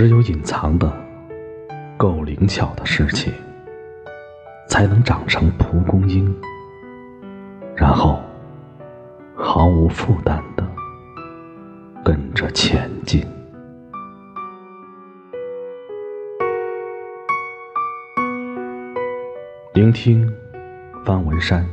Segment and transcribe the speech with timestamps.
[0.00, 0.90] 只有隐藏的
[1.98, 3.30] 够灵巧的事情，
[4.66, 6.34] 才能长成蒲公英，
[7.76, 8.18] 然后
[9.36, 10.66] 毫无负担的
[12.02, 13.22] 跟着前进。
[19.74, 20.26] 聆听
[21.04, 21.68] 方文山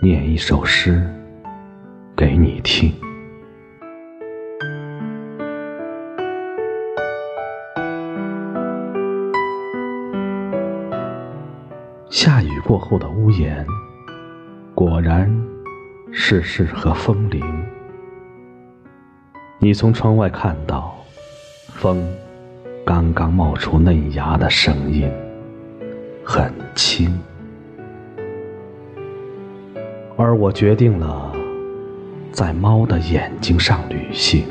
[0.00, 1.06] 念一首诗
[2.16, 2.90] 给你听。
[12.16, 13.66] 下雨过后的屋檐，
[14.74, 15.30] 果然
[16.10, 17.44] 是适合风铃。
[19.58, 20.96] 你从窗外看到，
[21.74, 22.02] 风
[22.86, 25.12] 刚刚冒出嫩芽的声音，
[26.24, 27.20] 很轻。
[30.16, 31.30] 而我决定了，
[32.32, 34.46] 在猫的眼睛上旅行。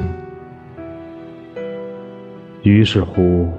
[2.62, 3.52] 于是乎，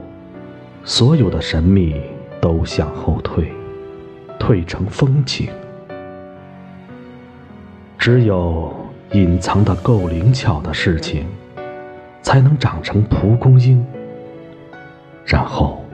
[0.85, 2.01] 所有的神秘
[2.41, 3.53] 都向后退。
[4.47, 5.49] 退成风景，
[7.99, 8.73] 只有
[9.11, 11.27] 隐藏的够灵巧的事情，
[12.23, 13.85] 才能长成蒲公英，
[15.25, 15.85] 然后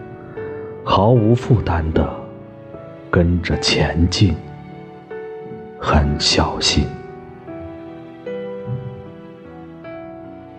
[0.84, 2.06] 毫无负担的
[3.11, 4.36] 跟着前进，
[5.81, 6.84] 很小心，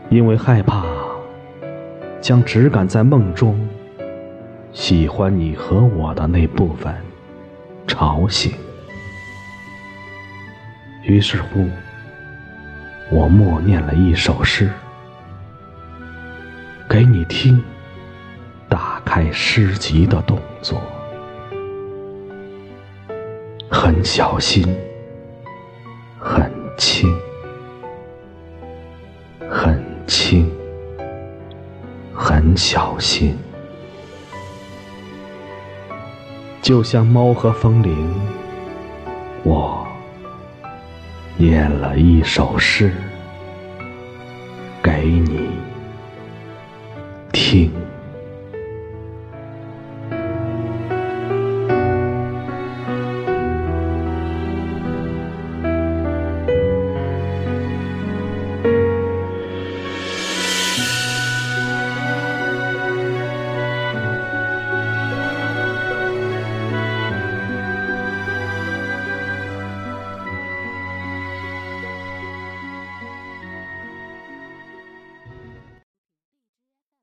[0.09, 0.83] 因为害怕
[2.19, 3.55] 将只敢在梦中
[4.71, 6.91] 喜欢你和我的那部分。
[7.87, 8.53] 吵醒。
[11.03, 11.69] 于是乎，
[13.11, 14.69] 我默念了一首诗，
[16.89, 17.63] 给你听。
[18.69, 20.81] 打开诗集的动作，
[23.69, 24.65] 很小心，
[26.17, 27.15] 很轻，
[29.47, 30.51] 很轻，
[32.15, 33.37] 很小心。
[36.63, 37.93] 就像猫和风铃，
[39.43, 39.85] 我
[41.35, 42.89] 念了一首诗
[44.81, 45.49] 给你
[47.33, 47.82] 听。